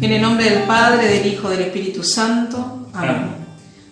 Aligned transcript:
En 0.00 0.12
el 0.12 0.22
nombre 0.22 0.48
del 0.48 0.62
Padre, 0.64 1.06
del 1.08 1.26
Hijo, 1.26 1.48
del 1.48 1.60
Espíritu 1.60 2.02
Santo. 2.02 2.88
Amén. 2.92 3.40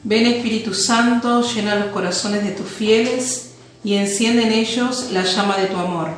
Ven 0.04 0.26
Espíritu 0.26 0.72
Santo, 0.72 1.42
llena 1.42 1.74
los 1.76 1.88
corazones 1.88 2.44
de 2.44 2.52
tus 2.52 2.66
fieles 2.66 3.52
y 3.84 3.94
enciende 3.94 4.44
en 4.44 4.52
ellos 4.52 5.10
la 5.12 5.24
llama 5.24 5.56
de 5.58 5.66
tu 5.66 5.76
amor. 5.76 6.08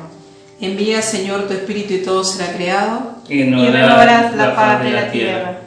Envía, 0.61 1.01
Señor, 1.01 1.47
tu 1.47 1.53
Espíritu 1.53 1.93
y 1.93 2.03
todo 2.03 2.23
será 2.23 2.53
creado. 2.53 3.15
Y 3.27 3.43
renovarás 3.43 4.35
la 4.35 4.55
paz 4.55 4.83
de 4.83 4.91
la 4.91 5.11
tierra. 5.11 5.61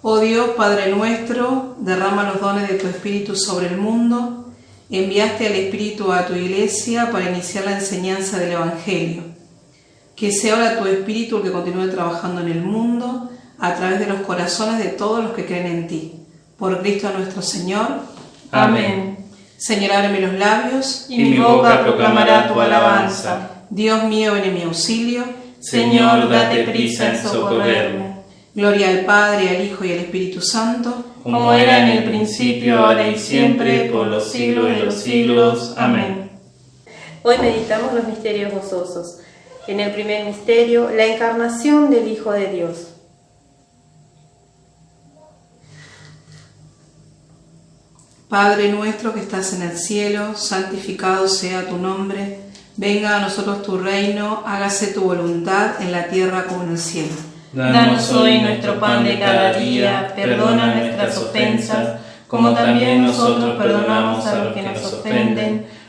Oh 0.00 0.18
Dios, 0.18 0.50
Padre 0.56 0.90
nuestro, 0.90 1.76
derrama 1.80 2.24
los 2.24 2.40
dones 2.40 2.68
de 2.68 2.74
tu 2.74 2.86
Espíritu 2.86 3.36
sobre 3.36 3.68
el 3.68 3.76
mundo. 3.76 4.50
Enviaste 4.90 5.46
al 5.46 5.54
Espíritu 5.54 6.12
a 6.12 6.26
tu 6.26 6.34
iglesia 6.34 7.10
para 7.10 7.30
iniciar 7.30 7.64
la 7.64 7.78
enseñanza 7.78 8.38
del 8.38 8.52
Evangelio. 8.52 9.31
Que 10.22 10.30
sea 10.30 10.54
ahora 10.54 10.78
tu 10.78 10.86
Espíritu 10.86 11.38
el 11.38 11.42
que 11.42 11.50
continúe 11.50 11.88
trabajando 11.88 12.42
en 12.42 12.48
el 12.48 12.60
mundo 12.60 13.28
a 13.58 13.74
través 13.74 13.98
de 13.98 14.06
los 14.06 14.20
corazones 14.20 14.78
de 14.78 14.90
todos 14.90 15.20
los 15.24 15.32
que 15.32 15.46
creen 15.46 15.66
en 15.66 15.88
ti. 15.88 16.12
Por 16.56 16.80
Cristo 16.80 17.10
nuestro 17.12 17.42
Señor. 17.42 17.88
Amén. 18.52 19.18
Señor, 19.56 19.90
ábreme 19.90 20.20
los 20.20 20.34
labios 20.34 21.06
y 21.08 21.24
mi 21.24 21.38
boca 21.38 21.82
proclamará 21.82 22.46
tu 22.46 22.60
alabanza. 22.60 23.64
Dios 23.68 24.04
mío, 24.04 24.34
ven 24.34 24.44
en 24.44 24.54
mi 24.54 24.62
auxilio. 24.62 25.24
Señor, 25.58 26.28
date 26.30 26.62
prisa 26.70 27.08
en 27.08 27.20
socorrerme. 27.20 28.18
Gloria 28.54 28.90
al 28.90 29.04
Padre, 29.04 29.48
al 29.48 29.64
Hijo 29.66 29.84
y 29.84 29.90
al 29.90 29.98
Espíritu 29.98 30.40
Santo. 30.40 31.04
Como 31.24 31.52
era 31.52 31.80
en 31.80 31.98
el 31.98 32.04
principio, 32.04 32.78
ahora 32.78 33.08
y 33.08 33.18
siempre, 33.18 33.90
por 33.90 34.06
los 34.06 34.30
siglos 34.30 34.66
de 34.66 34.84
los 34.84 34.94
siglos. 34.94 35.74
Amén. 35.76 36.30
Hoy 37.24 37.38
meditamos 37.38 37.92
los 37.92 38.06
misterios 38.06 38.52
gozosos. 38.52 39.18
En 39.68 39.78
el 39.78 39.92
primer 39.92 40.24
misterio, 40.24 40.90
la 40.90 41.06
encarnación 41.06 41.90
del 41.90 42.08
Hijo 42.08 42.32
de 42.32 42.46
Dios. 42.52 42.88
Padre 48.28 48.72
nuestro 48.72 49.12
que 49.12 49.20
estás 49.20 49.52
en 49.52 49.62
el 49.62 49.76
cielo, 49.76 50.34
santificado 50.34 51.28
sea 51.28 51.68
tu 51.68 51.76
nombre, 51.76 52.40
venga 52.76 53.18
a 53.18 53.20
nosotros 53.20 53.62
tu 53.62 53.76
reino, 53.76 54.42
hágase 54.46 54.88
tu 54.88 55.02
voluntad 55.02 55.80
en 55.80 55.92
la 55.92 56.08
tierra 56.08 56.44
como 56.44 56.62
en 56.62 56.70
el 56.70 56.78
cielo. 56.78 57.14
Danos 57.52 58.10
hoy 58.12 58.40
nuestro 58.40 58.80
pan 58.80 59.04
de 59.04 59.18
cada 59.18 59.52
día, 59.52 60.12
perdona 60.16 60.74
nuestras 60.74 61.18
ofensas, 61.18 62.00
como 62.26 62.54
también 62.54 63.04
nosotros 63.04 63.58
perdonamos 63.58 64.24
a 64.26 64.44
los 64.44 64.54
que 64.54 64.62
nos 64.62 64.82
ofenden, 64.94 65.66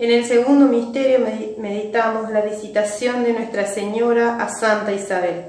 En 0.00 0.12
el 0.12 0.24
segundo 0.24 0.66
misterio 0.66 1.18
meditamos 1.58 2.30
la 2.30 2.42
visitación 2.42 3.24
de 3.24 3.32
Nuestra 3.32 3.66
Señora 3.66 4.40
a 4.40 4.48
Santa 4.48 4.92
Isabel. 4.92 5.46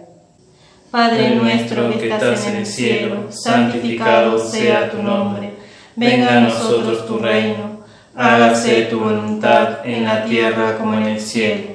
Padre 0.90 1.36
nuestro 1.36 1.92
que 1.92 2.12
estás 2.12 2.48
en 2.48 2.56
el 2.56 2.66
cielo, 2.66 3.32
santificado 3.32 4.40
sea 4.40 4.90
tu 4.90 5.04
nombre, 5.04 5.54
venga 5.96 6.38
a 6.38 6.40
nosotros 6.40 7.06
tu 7.06 7.20
reino, 7.20 7.86
hágase 8.16 8.86
tu 8.86 9.00
voluntad 9.00 9.86
en 9.86 10.06
la 10.06 10.26
tierra 10.26 10.80
como 10.80 10.96
en 10.96 11.04
el 11.04 11.22
cielo. 11.22 11.66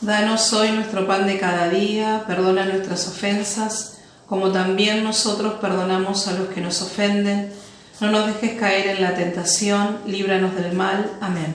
Danos 0.00 0.52
hoy 0.52 0.72
nuestro 0.72 1.06
pan 1.06 1.28
de 1.28 1.38
cada 1.38 1.68
día, 1.68 2.24
perdona 2.26 2.64
nuestras 2.64 3.06
ofensas, 3.06 4.00
como 4.26 4.50
también 4.50 5.04
nosotros 5.04 5.54
perdonamos 5.60 6.26
a 6.26 6.32
los 6.32 6.48
que 6.48 6.60
nos 6.60 6.82
ofenden. 6.82 7.52
No 8.00 8.10
nos 8.10 8.26
dejes 8.26 8.58
caer 8.58 8.88
en 8.88 9.00
la 9.00 9.14
tentación, 9.14 9.98
líbranos 10.06 10.56
del 10.56 10.72
mal. 10.72 11.08
Amén. 11.20 11.54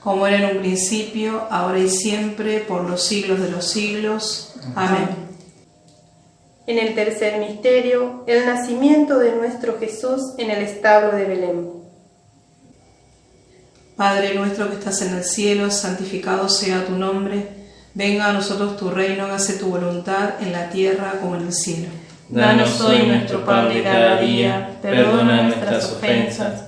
como 0.00 0.26
era 0.26 0.38
en 0.38 0.56
un 0.56 0.62
principio, 0.62 1.46
ahora 1.50 1.78
y 1.78 1.88
siempre, 1.88 2.60
por 2.60 2.88
los 2.88 3.02
siglos 3.02 3.40
de 3.40 3.50
los 3.50 3.68
siglos. 3.68 4.54
Amén. 4.74 5.08
En 6.66 6.78
el 6.78 6.94
tercer 6.94 7.40
misterio, 7.40 8.24
el 8.26 8.44
nacimiento 8.46 9.18
de 9.18 9.34
nuestro 9.34 9.78
Jesús 9.78 10.34
en 10.36 10.50
el 10.50 10.62
establo 10.62 11.16
de 11.16 11.24
Belén. 11.24 11.70
Padre 13.96 14.34
nuestro 14.34 14.68
que 14.68 14.76
estás 14.76 15.02
en 15.02 15.14
el 15.14 15.24
cielo, 15.24 15.70
santificado 15.70 16.48
sea 16.48 16.86
tu 16.86 16.92
nombre. 16.92 17.48
Venga 17.94 18.26
a 18.26 18.32
nosotros 18.32 18.76
tu 18.76 18.90
reino, 18.90 19.24
hágase 19.24 19.54
tu 19.54 19.70
voluntad 19.70 20.34
en 20.40 20.52
la 20.52 20.70
tierra 20.70 21.14
como 21.20 21.34
en 21.34 21.46
el 21.46 21.52
cielo. 21.52 21.88
Danos 22.28 22.80
hoy 22.82 23.06
nuestro 23.06 23.44
pan 23.44 23.72
de 23.72 23.82
cada 23.82 24.20
día, 24.20 24.78
perdona 24.82 25.44
nuestras 25.44 25.92
ofensas, 25.92 26.67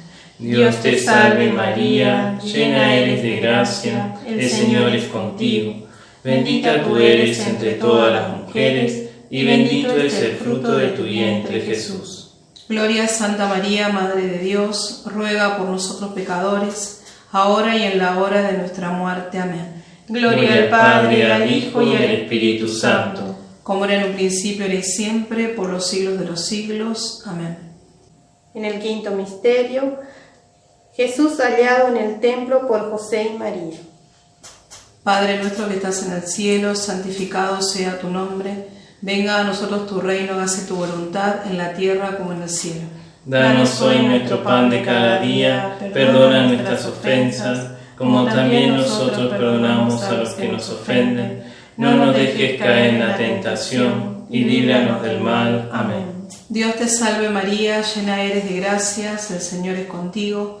Dios 0.41 0.77
te 0.77 0.97
salve 0.97 1.51
María, 1.51 2.39
llena 2.43 2.95
eres 2.95 3.21
de 3.21 3.35
gracia, 3.41 4.15
el 4.25 4.49
Señor 4.49 4.95
es 4.95 5.05
contigo. 5.05 5.87
Bendita 6.23 6.83
tú 6.83 6.97
eres 6.97 7.45
entre 7.47 7.73
todas 7.73 8.11
las 8.11 8.37
mujeres, 8.37 9.11
y 9.29 9.45
bendito 9.45 9.95
es 9.95 10.19
el 10.19 10.31
fruto 10.31 10.77
de 10.77 10.87
tu 10.89 11.03
vientre, 11.03 11.61
Jesús. 11.61 12.33
Gloria 12.67 13.03
a 13.03 13.07
Santa 13.07 13.47
María, 13.47 13.89
Madre 13.89 14.25
de 14.25 14.39
Dios, 14.39 15.03
ruega 15.05 15.57
por 15.57 15.67
nosotros 15.67 16.13
pecadores, 16.13 17.03
ahora 17.31 17.77
y 17.77 17.83
en 17.83 17.99
la 17.99 18.17
hora 18.17 18.41
de 18.41 18.57
nuestra 18.57 18.89
muerte. 18.89 19.37
Amén. 19.37 19.83
Gloria 20.07 20.55
al 20.55 20.69
Padre, 20.69 21.31
al 21.31 21.51
Hijo 21.51 21.83
y 21.83 21.95
al 21.95 22.03
Espíritu 22.03 22.67
Santo. 22.67 23.37
Como 23.61 23.85
era 23.85 24.01
en 24.01 24.09
un 24.09 24.15
principio, 24.15 24.65
era 24.65 24.73
y 24.73 24.81
siempre, 24.81 25.49
por 25.49 25.69
los 25.69 25.87
siglos 25.87 26.19
de 26.19 26.25
los 26.25 26.43
siglos. 26.43 27.21
Amén. 27.27 27.57
En 28.55 28.65
el 28.65 28.79
quinto 28.79 29.11
misterio, 29.11 29.99
Jesús 30.95 31.39
hallado 31.39 31.87
en 31.89 31.97
el 31.97 32.19
templo 32.19 32.67
por 32.67 32.91
José 32.91 33.31
y 33.33 33.37
María. 33.37 33.77
Padre 35.03 35.39
nuestro 35.39 35.67
que 35.67 35.75
estás 35.75 36.03
en 36.05 36.13
el 36.13 36.23
cielo, 36.23 36.75
santificado 36.75 37.61
sea 37.61 37.99
tu 37.99 38.09
nombre. 38.09 38.67
Venga 39.01 39.39
a 39.39 39.43
nosotros 39.43 39.87
tu 39.87 39.99
reino, 39.99 40.33
hágase 40.33 40.67
tu 40.67 40.75
voluntad 40.75 41.47
en 41.47 41.57
la 41.57 41.73
tierra 41.73 42.17
como 42.17 42.33
en 42.33 42.43
el 42.43 42.49
cielo. 42.49 42.87
Danos 43.25 43.81
hoy 43.81 43.99
nuestro 43.99 44.43
pan 44.43 44.69
de 44.69 44.83
cada 44.83 45.19
día, 45.19 45.77
perdona 45.93 46.47
nuestras 46.47 46.85
ofensas 46.85 47.71
como 48.01 48.25
también 48.25 48.75
nosotros 48.77 49.29
perdonamos 49.29 50.01
a 50.03 50.13
los 50.13 50.29
que 50.31 50.47
nos 50.47 50.67
ofenden. 50.69 51.43
No 51.77 51.95
nos 51.95 52.15
dejes 52.15 52.59
caer 52.59 52.95
en 52.95 52.99
la 52.99 53.15
tentación 53.15 54.25
y 54.29 54.43
líbranos 54.43 55.03
del 55.03 55.19
mal. 55.21 55.69
Amén. 55.71 56.27
Dios 56.49 56.75
te 56.75 56.87
salve 56.87 57.29
María, 57.29 57.81
llena 57.81 58.23
eres 58.23 58.49
de 58.49 58.59
gracias, 58.59 59.29
el 59.31 59.39
Señor 59.39 59.75
es 59.75 59.85
contigo. 59.85 60.60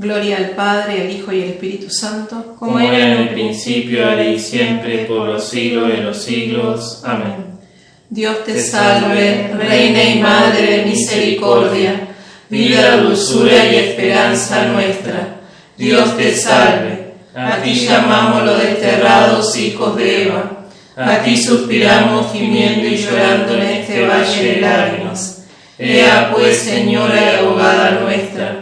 Gloria 0.00 0.38
al 0.38 0.50
Padre, 0.50 1.02
al 1.02 1.10
Hijo 1.10 1.32
y 1.32 1.42
al 1.42 1.48
Espíritu 1.50 1.90
Santo, 1.90 2.56
como 2.58 2.80
era 2.80 2.98
en 2.98 3.18
el 3.18 3.28
principio, 3.28 4.08
ahora 4.08 4.24
y 4.24 4.38
siempre, 4.38 5.04
por 5.04 5.28
los 5.28 5.48
siglos 5.48 5.88
de 5.88 5.98
los 5.98 6.22
siglos. 6.22 7.02
Amén. 7.04 7.58
Dios 8.08 8.44
te 8.44 8.58
salve, 8.58 9.52
Reina 9.54 10.02
y 10.02 10.18
Madre 10.20 10.78
de 10.78 10.84
misericordia 10.86 12.08
vida, 12.50 12.96
dulzura 12.96 13.64
y 13.66 13.76
esperanza 13.76 14.66
nuestra. 14.66 15.40
Dios 15.78 16.16
te 16.16 16.34
salve. 16.34 17.14
A 17.34 17.62
ti 17.62 17.74
llamamos 17.74 18.44
los 18.44 18.60
desterrados 18.60 19.56
hijos 19.56 19.96
de 19.96 20.24
Eva. 20.24 20.66
A 20.96 21.22
ti 21.22 21.36
suspiramos 21.36 22.32
gimiendo 22.32 22.86
y 22.86 22.96
llorando 22.96 23.54
en 23.54 23.62
este 23.62 24.06
valle 24.06 24.54
de 24.54 24.60
lágrimas. 24.60 25.44
Ea 25.78 26.30
pues, 26.34 26.58
Señora 26.58 27.14
y 27.14 27.36
abogada 27.36 28.00
nuestra, 28.02 28.59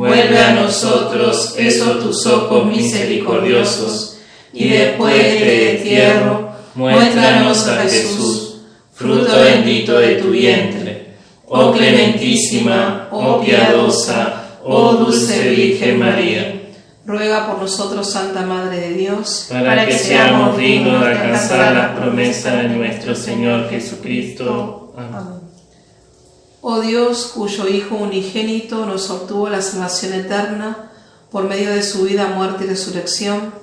Vuelve 0.00 0.38
a 0.38 0.54
nosotros 0.54 1.56
esos 1.58 2.02
tus 2.02 2.26
ojos 2.26 2.64
misericordiosos, 2.64 4.16
y 4.50 4.70
después 4.70 5.14
del 5.14 5.74
destierro, 5.74 6.52
muéstranos 6.74 7.68
a 7.68 7.82
Jesús, 7.82 8.62
fruto 8.94 9.38
bendito 9.42 9.98
de 9.98 10.14
tu 10.14 10.30
vientre. 10.30 11.16
Oh 11.46 11.70
clementísima, 11.72 13.08
oh 13.12 13.42
piadosa, 13.42 14.56
oh 14.64 14.94
dulce 14.94 15.50
Virgen 15.50 15.98
María. 15.98 16.62
Ruega 17.04 17.46
por 17.46 17.58
nosotros, 17.58 18.10
Santa 18.10 18.40
Madre 18.40 18.80
de 18.80 18.94
Dios, 18.94 19.48
para 19.50 19.84
que 19.84 19.92
seamos 19.92 20.56
dignos 20.56 20.98
de 20.98 21.08
alcanzar 21.08 21.74
las 21.74 21.98
promesas 21.98 22.62
de 22.62 22.68
nuestro 22.70 23.14
Señor 23.14 23.68
Jesucristo. 23.68 24.94
Amén. 24.96 25.39
Oh 26.62 26.80
Dios, 26.80 27.32
cuyo 27.34 27.68
Hijo 27.68 27.96
unigénito 27.96 28.84
nos 28.84 29.08
obtuvo 29.08 29.48
la 29.48 29.62
salvación 29.62 30.12
eterna 30.12 30.90
por 31.30 31.44
medio 31.44 31.70
de 31.70 31.82
su 31.82 32.04
vida, 32.04 32.28
muerte 32.28 32.64
y 32.64 32.66
resurrección, 32.66 33.54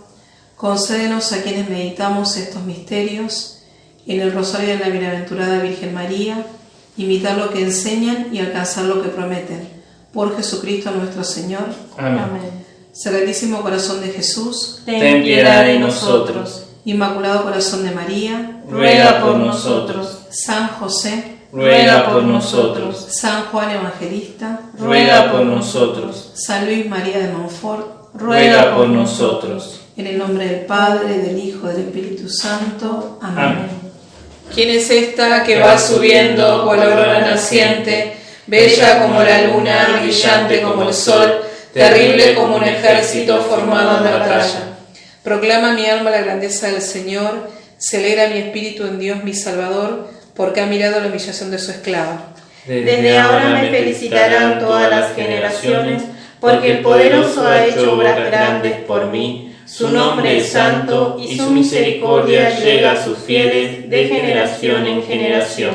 concédenos 0.56 1.32
a 1.32 1.44
quienes 1.44 1.70
meditamos 1.70 2.38
estos 2.38 2.64
misterios 2.64 3.60
en 4.08 4.22
el 4.22 4.34
rosario 4.34 4.70
de 4.70 4.80
la 4.80 4.90
bienaventurada 4.90 5.62
Virgen 5.62 5.94
María, 5.94 6.48
imitar 6.96 7.38
lo 7.38 7.52
que 7.52 7.62
enseñan 7.62 8.30
y 8.34 8.40
alcanzar 8.40 8.86
lo 8.86 9.04
que 9.04 9.10
prometen. 9.10 9.70
Por 10.12 10.36
Jesucristo 10.36 10.90
nuestro 10.92 11.24
Señor. 11.24 11.66
Amén. 11.98 12.66
Corazón 13.62 14.02
de 14.02 14.08
Jesús, 14.08 14.82
ten 14.86 15.22
piedad 15.22 15.66
de 15.66 15.78
nosotros. 15.78 16.64
Inmaculado 16.86 17.44
Corazón 17.44 17.84
de 17.84 17.92
María, 17.92 18.64
ruega 18.68 19.22
por 19.22 19.36
nosotros. 19.36 20.22
San 20.32 20.70
José, 20.70 21.37
ruega 21.52 22.12
por 22.12 22.24
nosotros. 22.24 23.08
San 23.12 23.46
Juan 23.46 23.72
Evangelista, 23.72 24.62
ruega 24.78 25.32
por 25.32 25.42
nosotros. 25.42 26.32
San 26.36 26.66
Luis 26.66 26.88
María 26.88 27.20
de 27.20 27.34
Montfort, 27.34 28.14
ruega 28.14 28.76
por 28.76 28.90
nosotros. 28.90 29.82
En 29.96 30.08
el 30.08 30.18
nombre 30.18 30.46
del 30.48 30.66
Padre, 30.66 31.18
del 31.20 31.40
Hijo, 31.40 31.68
del 31.68 31.88
Espíritu 31.88 32.30
Santo. 32.30 33.20
Amén. 33.22 33.68
¿Quién 34.54 34.70
es 34.70 34.90
esta 34.90 35.44
que 35.44 35.60
va 35.60 35.78
subiendo 35.78 36.64
cual 36.66 36.82
aurora 36.82 37.22
naciente, 37.22 38.16
bella 38.46 39.02
como 39.02 39.22
la 39.24 39.42
luna, 39.44 40.00
brillante 40.02 40.62
como 40.62 40.84
el 40.84 40.94
sol? 40.94 41.44
terrible 41.78 42.34
como 42.34 42.56
un 42.56 42.64
ejército 42.64 43.42
formado 43.44 43.98
en 43.98 44.12
batalla. 44.12 44.78
Proclama 45.24 45.74
mi 45.74 45.86
alma 45.86 46.10
la 46.10 46.22
grandeza 46.22 46.72
del 46.72 46.82
Señor, 46.82 47.50
se 47.78 47.98
alegra 47.98 48.30
mi 48.30 48.40
espíritu 48.40 48.86
en 48.86 49.00
Dios 49.00 49.24
mi 49.24 49.34
Salvador, 49.34 50.10
porque 50.38 50.62
ha 50.62 50.68
mirado 50.68 51.02
la 51.02 51.08
humillación 51.08 51.52
de 51.52 51.60
su 51.60 51.72
esclava. 51.72 52.34
Desde 52.66 53.18
ahora 53.18 53.50
me 53.50 53.70
felicitarán 53.70 54.60
todas 54.60 54.90
las 54.90 55.16
generaciones, 55.16 56.04
porque 56.40 56.72
el 56.72 56.80
poderoso 56.80 57.46
ha 57.46 57.66
hecho 57.66 57.94
obras 57.94 58.18
grandes 58.26 58.80
por 58.86 59.08
mí. 59.08 59.56
Su 59.66 59.90
nombre 59.90 60.38
es 60.38 60.50
santo 60.50 61.18
y 61.20 61.36
su 61.36 61.50
misericordia 61.52 62.58
llega 62.58 62.94
a 62.94 63.04
sus 63.04 63.18
fieles 63.18 63.90
de 63.90 64.08
generación 64.08 64.86
en 64.86 65.04
generación. 65.04 65.74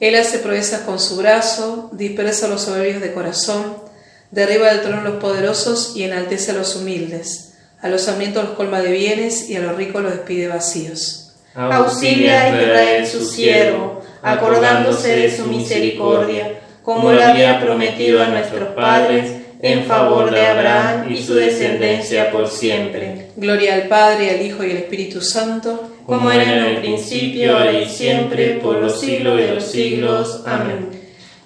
Él 0.00 0.16
hace 0.16 0.40
proezas 0.40 0.82
con 0.82 0.98
su 0.98 1.16
brazo, 1.16 1.88
dispersa 1.92 2.46
a 2.46 2.50
los 2.50 2.62
soberbios 2.62 3.00
de 3.00 3.14
corazón 3.14 3.92
derriba 4.32 4.68
del 4.72 4.80
trono 4.80 5.02
a 5.02 5.04
los 5.04 5.20
poderosos 5.20 5.92
y 5.94 6.02
enaltece 6.02 6.50
a 6.50 6.54
los 6.54 6.74
humildes. 6.74 7.52
A 7.80 7.88
los 7.88 8.08
hambrientos 8.08 8.44
los 8.44 8.56
colma 8.56 8.80
de 8.80 8.90
bienes 8.90 9.48
y 9.48 9.56
a 9.56 9.60
los 9.60 9.76
ricos 9.76 10.02
los 10.02 10.12
despide 10.12 10.48
vacíos. 10.48 11.21
Auxilia 11.54 12.42
a 12.42 12.48
Israel 12.48 13.06
su 13.06 13.24
siervo, 13.24 14.00
acordándose 14.22 15.16
de 15.16 15.36
su 15.36 15.46
misericordia, 15.46 16.60
como 16.82 17.12
lo 17.12 17.22
había 17.22 17.60
prometido 17.60 18.22
a 18.22 18.26
nuestros 18.26 18.70
padres, 18.74 19.42
en 19.60 19.84
favor 19.84 20.30
de 20.30 20.44
Abraham 20.44 21.12
y 21.12 21.22
su 21.22 21.34
descendencia 21.34 22.32
por 22.32 22.48
siempre. 22.48 23.28
Gloria 23.36 23.74
al 23.74 23.82
Padre, 23.86 24.30
al 24.30 24.42
Hijo 24.42 24.64
y 24.64 24.72
al 24.72 24.78
Espíritu 24.78 25.20
Santo, 25.20 25.88
como 26.04 26.32
era 26.32 26.42
en 26.42 26.76
un 26.76 26.80
principio, 26.80 27.56
ahora 27.56 27.72
y 27.72 27.88
siempre, 27.88 28.54
por 28.54 28.78
los 28.78 28.98
siglos 28.98 29.36
de 29.38 29.54
los 29.54 29.64
siglos. 29.64 30.40
Amén. 30.46 30.88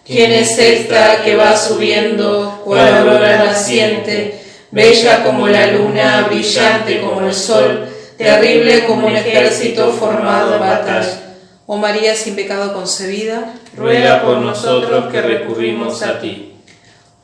¿Quién 0.06 0.32
es 0.32 0.58
esta 0.58 1.22
que 1.24 1.36
va 1.36 1.56
subiendo 1.56 2.62
cual 2.64 2.96
aurora 2.96 3.44
naciente, 3.44 4.40
bella 4.70 5.22
como 5.22 5.46
la 5.48 5.66
luna, 5.66 6.26
brillante 6.30 7.00
como 7.00 7.26
el 7.26 7.34
sol, 7.34 7.86
terrible 8.16 8.86
como 8.86 9.06
un 9.06 9.16
ejército 9.16 9.92
formado 9.92 10.54
en 10.54 10.60
batalla? 10.60 11.22
Oh 11.66 11.76
María 11.76 12.14
sin 12.14 12.36
pecado 12.36 12.72
concebida, 12.72 13.54
ruega 13.76 14.22
por 14.22 14.38
nosotros 14.38 15.10
que 15.12 15.20
recurrimos 15.20 16.02
a 16.02 16.20
ti. 16.20 16.52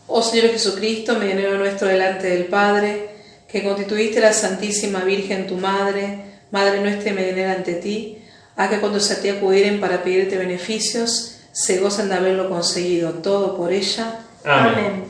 Oh 0.08 0.20
Señor 0.20 0.50
Jesucristo, 0.50 1.14
medianero 1.14 1.56
nuestro 1.58 1.88
delante 1.88 2.28
del 2.28 2.46
Padre, 2.46 3.10
que 3.48 3.62
constituiste 3.62 4.20
la 4.20 4.32
Santísima 4.32 5.04
Virgen 5.04 5.46
tu 5.46 5.56
Madre, 5.56 6.32
Madre 6.50 6.80
nuestra 6.80 7.10
y 7.10 7.14
medianera 7.14 7.52
ante 7.52 7.74
ti, 7.74 8.18
haz 8.56 8.68
que 8.68 8.80
cuando 8.80 8.98
se 8.98 9.14
a 9.14 9.20
ti 9.22 9.28
acudieren 9.28 9.80
para 9.80 10.02
pedirte 10.02 10.36
beneficios, 10.36 11.38
se 11.52 11.78
gozan 11.78 12.08
de 12.08 12.16
haberlo 12.16 12.48
conseguido 12.48 13.10
todo 13.14 13.56
por 13.56 13.72
ella. 13.72 14.20
Amén. 14.44 15.04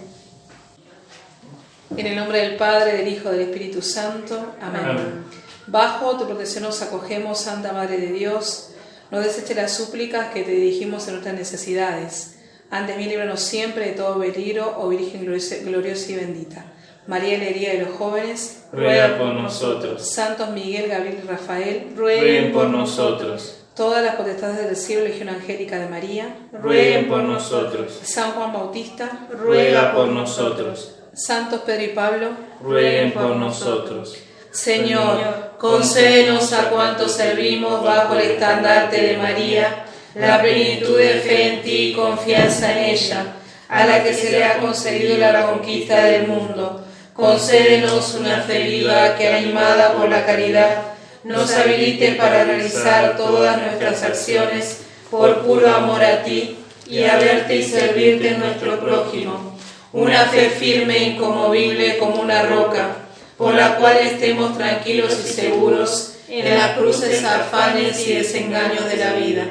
En 1.96 2.06
el 2.06 2.16
nombre 2.16 2.38
del 2.40 2.56
Padre, 2.56 2.98
del 2.98 3.08
Hijo, 3.08 3.30
del 3.30 3.42
Espíritu 3.42 3.80
Santo. 3.80 4.54
Amén. 4.60 5.24
Bajo 5.72 6.18
tu 6.18 6.26
protección 6.26 6.64
nos 6.64 6.82
acogemos, 6.82 7.40
Santa 7.40 7.72
Madre 7.72 7.96
de 7.96 8.12
Dios. 8.12 8.72
No 9.10 9.20
deseches 9.20 9.56
las 9.56 9.72
súplicas 9.72 10.30
que 10.34 10.42
te 10.42 10.50
dirigimos 10.50 11.08
en 11.08 11.14
nuestras 11.14 11.34
necesidades. 11.34 12.36
Antes 12.70 12.94
bien, 12.98 13.08
líbranos 13.08 13.40
siempre 13.40 13.86
de 13.86 13.92
todo 13.92 14.20
peligro, 14.20 14.76
oh 14.78 14.90
Virgen 14.90 15.24
gloriosa 15.24 16.12
y 16.12 16.14
bendita. 16.14 16.66
María 17.06 17.38
Alegría 17.38 17.72
de 17.72 17.86
los 17.86 17.96
jóvenes, 17.96 18.64
ruega 18.70 19.16
por 19.16 19.28
nosotros. 19.28 20.06
Santos 20.12 20.50
Miguel, 20.50 20.90
Gabriel 20.90 21.20
y 21.24 21.26
Rafael, 21.26 21.92
rueguen 21.96 22.52
por 22.52 22.68
nosotros 22.68 23.60
Todas 23.74 24.04
las 24.04 24.16
potestades 24.16 24.66
del 24.66 24.76
cielo, 24.76 25.04
Legión 25.04 25.30
Angélica 25.30 25.78
de 25.78 25.88
María, 25.88 26.36
rueguen 26.52 27.08
por 27.08 27.22
nosotros. 27.22 27.98
San 28.02 28.32
Juan 28.32 28.52
Bautista, 28.52 29.26
ruega 29.30 29.94
por 29.94 30.08
nosotros. 30.08 30.96
Santos 31.14 31.62
Pedro 31.64 31.82
y 31.82 31.88
Pablo, 31.88 32.28
rueguen 32.62 33.12
por 33.12 33.36
nosotros. 33.36 34.18
Señor, 34.52 35.54
concédenos 35.56 36.52
a 36.52 36.68
cuantos 36.68 37.12
servimos 37.12 37.82
bajo 37.82 38.14
el 38.14 38.32
estandarte 38.32 39.00
de 39.00 39.16
María 39.16 39.86
la 40.14 40.42
plenitud 40.42 40.98
de 40.98 41.20
fe 41.20 41.54
en 41.54 41.62
ti 41.62 41.76
y 41.88 41.92
confianza 41.94 42.70
en 42.70 42.90
ella, 42.90 43.24
a 43.70 43.86
la 43.86 44.04
que 44.04 44.12
se 44.12 44.30
le 44.30 44.44
ha 44.44 44.58
concedido 44.58 45.16
la 45.16 45.46
conquista 45.46 46.04
del 46.04 46.26
mundo. 46.26 46.84
Concédenos 47.14 48.14
una 48.16 48.42
fe 48.42 48.64
viva 48.64 49.16
que, 49.16 49.26
animada 49.26 49.94
por 49.94 50.10
la 50.10 50.26
caridad, 50.26 50.82
nos 51.24 51.50
habilite 51.54 52.12
para 52.12 52.44
realizar 52.44 53.16
todas 53.16 53.56
nuestras 53.56 54.02
acciones 54.02 54.82
por 55.10 55.46
puro 55.46 55.66
amor 55.74 56.04
a 56.04 56.22
ti 56.24 56.58
y 56.86 57.04
a 57.04 57.16
verte 57.16 57.56
y 57.56 57.62
servirte 57.62 58.28
en 58.28 58.40
nuestro 58.40 58.78
prójimo. 58.80 59.56
Una 59.94 60.26
fe 60.26 60.50
firme 60.50 60.98
e 60.98 61.04
incomovible 61.04 61.96
como 61.96 62.20
una 62.20 62.42
roca, 62.42 62.96
por 63.42 63.54
la 63.54 63.74
cual 63.74 63.98
estemos 63.98 64.56
tranquilos 64.56 65.18
y 65.26 65.28
seguros 65.28 66.12
en 66.28 66.56
las 66.56 66.78
cruces, 66.78 67.24
afanes 67.24 68.06
y 68.06 68.14
desengaños 68.14 68.86
de 68.86 68.96
la 68.96 69.14
vida. 69.14 69.44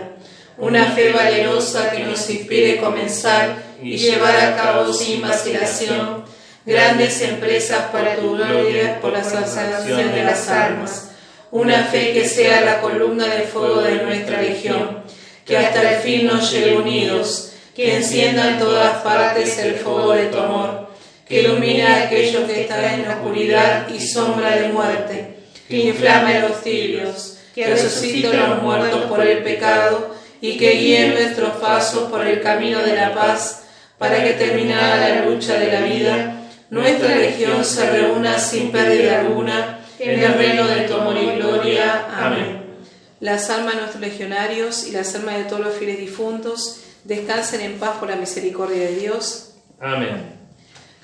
Una 0.57 0.85
fe 0.85 1.11
valerosa 1.11 1.91
que 1.91 2.05
nos 2.05 2.29
inspire 2.29 2.77
comenzar 2.77 3.57
y 3.83 3.97
llevar 3.97 4.39
a 4.39 4.55
cabo 4.55 4.93
sin 4.93 5.21
vacilación 5.21 6.23
grandes 6.65 7.21
empresas 7.21 7.89
para 7.91 8.15
tu 8.15 8.31
gloria 8.37 9.01
por 9.01 9.11
la 9.11 9.25
salvación 9.25 10.15
de 10.15 10.23
las 10.23 10.47
almas 10.47 11.09
una 11.51 11.83
fe 11.83 12.13
que 12.13 12.29
sea 12.29 12.61
la 12.61 12.79
columna 12.79 13.27
de 13.27 13.41
fuego 13.41 13.81
de 13.81 14.03
nuestra 14.03 14.41
legión, 14.41 15.03
que 15.45 15.57
hasta 15.57 15.81
el 15.81 15.99
fin 15.99 16.25
nos 16.25 16.49
lleve 16.49 16.77
unidos, 16.77 17.51
que 17.75 17.97
encienda 17.97 18.51
en 18.51 18.59
todas 18.59 19.03
partes 19.03 19.57
el 19.57 19.75
fuego 19.75 20.13
de 20.13 20.27
tu 20.27 20.37
amor, 20.37 20.80
que 21.31 21.43
ilumine 21.43 21.83
a 21.83 22.03
aquellos 22.03 22.43
que 22.43 22.63
están 22.63 22.83
en 22.83 23.07
oscuridad 23.07 23.87
y 23.87 24.01
sombra 24.01 24.57
de 24.57 24.67
muerte, 24.67 25.37
que 25.69 25.77
inflame 25.77 26.41
los 26.41 26.61
tibios, 26.61 27.37
que 27.55 27.67
resucite 27.67 28.27
a 28.27 28.47
los 28.49 28.61
muertos 28.61 29.05
por 29.05 29.25
el 29.25 29.41
pecado 29.41 30.13
y 30.41 30.57
que 30.57 30.71
guíe 30.71 31.07
nuestros 31.07 31.51
pasos 31.51 32.11
por 32.11 32.27
el 32.27 32.41
camino 32.41 32.79
de 32.79 32.97
la 32.97 33.15
paz, 33.15 33.63
para 33.97 34.21
que 34.21 34.33
terminada 34.33 34.97
la 34.97 35.25
lucha 35.25 35.53
de 35.57 35.71
la 35.71 35.79
vida, 35.79 36.47
nuestra 36.69 37.15
legión 37.15 37.63
se 37.63 37.89
reúna 37.89 38.37
sin 38.37 38.69
pérdida 38.73 39.21
alguna 39.21 39.79
en 39.99 40.19
el 40.19 40.33
reino 40.33 40.67
de 40.67 40.81
tu 40.81 40.95
amor 40.95 41.15
y 41.15 41.37
gloria. 41.37 42.07
Amén. 42.13 42.61
Las 43.21 43.49
almas 43.49 43.75
de 43.75 43.81
nuestros 43.81 44.01
legionarios 44.01 44.85
y 44.85 44.91
las 44.91 45.15
almas 45.15 45.37
de 45.37 45.45
todos 45.45 45.61
los 45.61 45.75
fieles 45.75 45.97
difuntos 45.97 46.81
descansen 47.05 47.61
en 47.61 47.79
paz 47.79 47.97
por 47.99 48.09
la 48.09 48.17
misericordia 48.17 48.79
de 48.79 48.95
Dios. 48.95 49.53
Amén. 49.79 50.40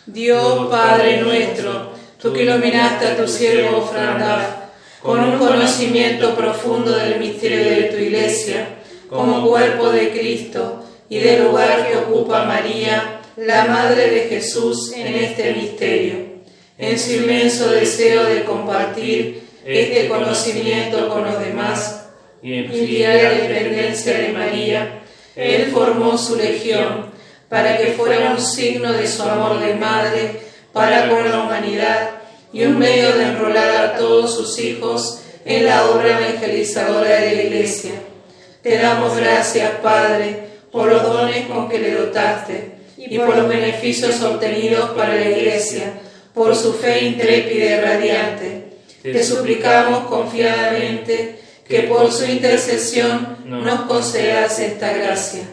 Dios 0.08 0.68
Padre 0.72 1.18
nuestro, 1.18 1.92
tú 2.22 2.32
que 2.32 2.44
iluminaste 2.44 3.08
a 3.08 3.18
tu 3.18 3.28
siervo 3.28 3.82
Frandaf 3.82 4.56
con 5.02 5.20
un 5.20 5.38
conocimiento 5.38 6.34
profundo 6.34 6.96
del 6.96 7.20
misterio 7.20 7.70
de 7.70 7.84
tu 7.84 7.98
iglesia, 7.98 8.70
como 9.10 9.46
cuerpo 9.46 9.90
de 9.90 10.12
Cristo 10.12 10.82
y 11.10 11.20
del 11.20 11.44
lugar 11.44 11.90
que 11.90 11.98
ocupa 11.98 12.46
María, 12.46 13.20
la 13.36 13.66
Madre 13.66 14.10
de 14.10 14.22
Jesús 14.30 14.94
en 14.94 15.14
este 15.14 15.54
misterio, 15.54 16.16
en 16.78 16.98
su 16.98 17.12
inmenso 17.12 17.70
deseo 17.70 18.24
de 18.24 18.46
compartir 18.46 19.44
este 19.66 20.08
conocimiento 20.08 21.10
con 21.10 21.26
los 21.26 21.38
demás 21.38 22.06
y 22.42 22.54
en 22.54 22.72
filial 22.72 23.42
dependencia 23.42 24.18
de 24.18 24.30
María, 24.30 25.02
Él 25.36 25.70
formó 25.74 26.18
su 26.18 26.38
legión 26.38 27.07
para 27.50 27.78
que 27.78 27.94
fuera 27.94 28.32
un 28.32 28.42
signo 28.42 28.92
de 28.94 29.08
su 29.08 29.24
amor 29.24 29.60
de 29.60 29.76
madre 29.76 30.42
para 30.74 31.10
con 31.10 31.30
la 31.30 31.40
humanidad 31.40 32.10
y 32.54 32.64
un 32.64 32.78
medio 32.78 33.16
de 33.18 33.24
enrolar 33.24 33.70
a 33.78 33.98
todos 33.98 34.36
sus 34.36 34.60
hijos 34.60 35.22
en 35.46 35.66
la 35.66 35.90
obra 35.90 36.20
evangelizadora 36.20 37.10
de 37.10 37.36
la 37.36 37.44
Iglesia. 37.44 37.92
Te 38.62 38.78
damos 38.78 39.16
gracias, 39.18 39.72
Padre, 39.82 40.48
por 40.72 40.92
los 40.92 41.04
dones 41.04 41.48
con 41.48 41.70
que 41.70 41.80
le 41.80 41.94
dotaste 41.94 42.72
y 42.98 43.18
por 43.18 43.36
los 43.36 43.48
beneficios 43.48 44.22
obtenidos 44.22 44.90
para 44.92 45.16
la 45.16 45.30
Iglesia, 45.30 45.94
por 46.34 46.56
su 46.56 46.74
fe 46.74 47.06
intrépida 47.06 47.66
y 47.66 47.80
radiante. 47.80 48.68
Te 49.02 49.24
suplicamos 49.24 50.08
confiadamente 50.08 51.40
que 51.68 51.82
por 51.82 52.12
su 52.12 52.26
intercesión 52.26 53.38
nos 53.46 53.82
concedas 53.82 54.60
esta 54.60 54.92
gracia. 54.94 55.44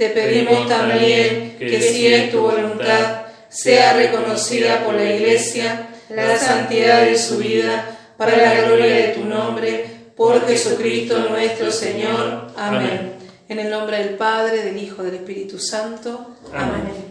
Te 0.00 0.08
pedimos 0.08 0.66
también 0.66 1.56
que 1.58 1.78
si 1.82 2.06
es 2.06 2.32
tu 2.32 2.40
voluntad, 2.40 3.26
sea 3.50 3.92
reconocida 3.92 4.82
por 4.82 4.94
la 4.94 5.04
Iglesia 5.04 5.90
la 6.08 6.38
santidad 6.38 7.02
de 7.02 7.18
su 7.18 7.36
vida 7.36 7.98
para 8.16 8.34
la 8.34 8.62
gloria 8.62 8.94
de 8.94 9.08
tu 9.08 9.26
nombre, 9.26 9.84
por 10.16 10.46
Jesucristo 10.46 11.18
nuestro 11.28 11.70
Señor. 11.70 12.50
Amén. 12.56 13.12
En 13.46 13.58
el 13.58 13.68
nombre 13.68 13.98
del 13.98 14.14
Padre, 14.14 14.62
del 14.62 14.78
Hijo, 14.78 15.02
del 15.02 15.16
Espíritu 15.16 15.58
Santo. 15.58 16.34
Amén. 16.50 17.09